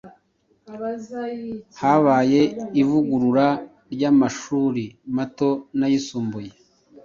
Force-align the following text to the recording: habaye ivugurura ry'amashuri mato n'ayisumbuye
habaye 1.81 2.41
ivugurura 2.81 3.47
ry'amashuri 3.93 4.85
mato 5.15 5.49
n'ayisumbuye 5.77 6.51